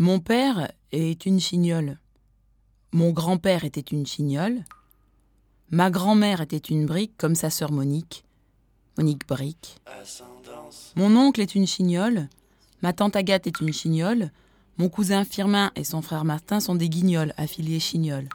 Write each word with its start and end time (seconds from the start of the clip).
Mon 0.00 0.20
père 0.20 0.70
est 0.92 1.26
une 1.26 1.40
chignole. 1.40 1.98
Mon 2.92 3.10
grand-père 3.10 3.64
était 3.64 3.80
une 3.80 4.06
chignole. 4.06 4.64
Ma 5.70 5.90
grand-mère 5.90 6.40
était 6.40 6.56
une 6.56 6.86
brique 6.86 7.16
comme 7.18 7.34
sa 7.34 7.50
sœur 7.50 7.72
Monique. 7.72 8.24
Monique 8.96 9.26
Brique. 9.26 9.80
Mon 10.94 11.16
oncle 11.16 11.40
est 11.40 11.56
une 11.56 11.66
chignole. 11.66 12.28
Ma 12.80 12.92
tante 12.92 13.16
Agathe 13.16 13.48
est 13.48 13.60
une 13.60 13.72
chignole. 13.72 14.30
Mon 14.76 14.88
cousin 14.88 15.24
Firmin 15.24 15.72
et 15.74 15.82
son 15.82 16.00
frère 16.00 16.24
Martin 16.24 16.60
sont 16.60 16.76
des 16.76 16.88
guignols 16.88 17.34
affiliés 17.36 17.80
chignoles. 17.80 18.28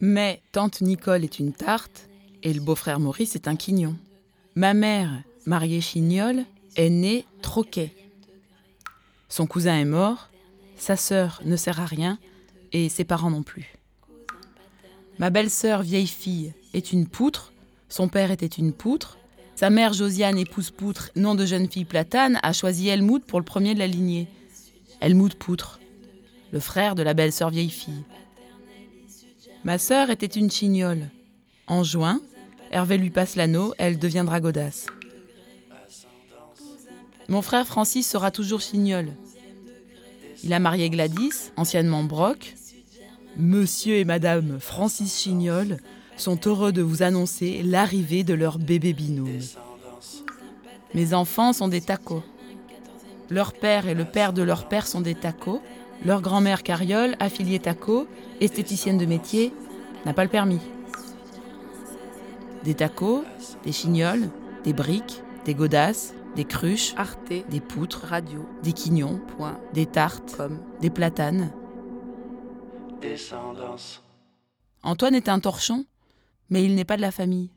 Mais 0.00 0.42
tante 0.50 0.80
Nicole 0.80 1.22
est 1.22 1.38
une 1.38 1.52
tarte 1.52 2.08
et 2.42 2.52
le 2.52 2.60
beau-frère 2.60 2.98
Maurice 2.98 3.36
est 3.36 3.46
un 3.46 3.54
quignon. 3.54 3.96
Ma 4.56 4.74
mère, 4.74 5.22
mariée 5.46 5.80
chignole, 5.80 6.44
est 6.74 6.90
née 6.90 7.24
troquet. 7.40 7.94
Son 9.28 9.46
cousin 9.46 9.78
est 9.78 9.84
mort, 9.84 10.28
sa 10.76 10.96
sœur 10.96 11.40
ne 11.44 11.56
sert 11.56 11.80
à 11.80 11.86
rien 11.86 12.18
et 12.72 12.88
ses 12.88 13.04
parents 13.04 13.30
non 13.30 13.42
plus. 13.42 13.74
Ma 15.18 15.30
belle-sœur 15.30 15.82
vieille 15.82 16.06
fille 16.06 16.52
est 16.74 16.92
une 16.92 17.06
poutre, 17.06 17.52
son 17.88 18.08
père 18.08 18.30
était 18.30 18.46
une 18.46 18.72
poutre, 18.72 19.18
sa 19.54 19.70
mère 19.70 19.94
Josiane 19.94 20.36
épouse 20.36 20.70
poutre, 20.70 21.10
nom 21.16 21.34
de 21.34 21.46
jeune 21.46 21.70
fille 21.70 21.86
platane, 21.86 22.38
a 22.42 22.52
choisi 22.52 22.88
Helmut 22.88 23.24
pour 23.24 23.38
le 23.38 23.44
premier 23.44 23.72
de 23.72 23.78
la 23.78 23.86
lignée. 23.86 24.28
Helmut 25.00 25.34
Poutre, 25.34 25.80
le 26.52 26.60
frère 26.60 26.94
de 26.94 27.02
la 27.02 27.14
belle-sœur 27.14 27.50
vieille 27.50 27.70
fille. 27.70 28.04
Ma 29.64 29.78
sœur 29.78 30.10
était 30.10 30.26
une 30.26 30.50
chignole. 30.50 31.10
En 31.66 31.82
juin, 31.82 32.20
Hervé 32.70 32.98
lui 32.98 33.10
passe 33.10 33.36
l'anneau, 33.36 33.74
elle 33.78 33.98
deviendra 33.98 34.40
godasse. 34.40 34.86
Mon 37.28 37.42
frère 37.42 37.66
Francis 37.66 38.08
sera 38.08 38.30
toujours 38.30 38.60
chignole. 38.60 39.12
Il 40.46 40.52
a 40.52 40.60
marié 40.60 40.90
Gladys, 40.90 41.50
anciennement 41.56 42.04
Brock. 42.04 42.54
Monsieur 43.36 43.96
et 43.96 44.04
Madame 44.04 44.60
Francis 44.60 45.20
Chignol 45.20 45.78
sont 46.16 46.38
heureux 46.46 46.70
de 46.70 46.82
vous 46.82 47.02
annoncer 47.02 47.64
l'arrivée 47.64 48.22
de 48.22 48.32
leur 48.32 48.60
bébé 48.60 48.92
binôme. 48.92 49.40
Mes 50.94 51.14
enfants 51.14 51.52
sont 51.52 51.66
des 51.66 51.80
tacos. 51.80 52.22
Leur 53.28 53.54
père 53.54 53.88
et 53.88 53.94
le 53.94 54.04
père 54.04 54.32
de 54.32 54.42
leur 54.42 54.68
père 54.68 54.86
sont 54.86 55.00
des 55.00 55.16
tacos. 55.16 55.60
Leur 56.04 56.22
grand-mère 56.22 56.62
Cariole, 56.62 57.16
affiliée 57.18 57.58
taco, 57.58 58.06
esthéticienne 58.40 58.98
de 58.98 59.06
métier, 59.06 59.52
n'a 60.04 60.12
pas 60.12 60.22
le 60.22 60.30
permis. 60.30 60.60
Des 62.62 62.74
tacos, 62.74 63.24
des 63.64 63.72
chignoles, 63.72 64.30
des 64.62 64.72
briques, 64.72 65.22
des 65.44 65.54
godasses, 65.54 66.14
des 66.36 66.44
cruches, 66.44 66.94
Arte, 66.98 67.32
des 67.48 67.60
poutres, 67.60 68.04
radio, 68.06 68.46
des 68.62 68.74
quignons, 68.74 69.18
point, 69.36 69.58
des 69.72 69.86
tartes, 69.86 70.40
des 70.80 70.90
platanes. 70.90 71.50
descendance. 73.00 74.02
Antoine 74.82 75.14
est 75.14 75.28
un 75.28 75.40
torchon, 75.40 75.86
mais 76.50 76.62
il 76.62 76.74
n'est 76.74 76.84
pas 76.84 76.96
de 76.96 77.02
la 77.02 77.10
famille. 77.10 77.50